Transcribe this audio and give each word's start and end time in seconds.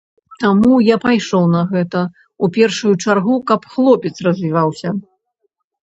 Таму 0.43 0.71
я 0.87 0.97
пайшоў 1.03 1.45
на 1.55 1.61
гэта, 1.75 2.01
у 2.43 2.51
першую 2.57 2.93
чаргу, 3.07 3.35
каб 3.53 3.71
хлопец 3.75 4.15
развіваўся. 4.33 4.89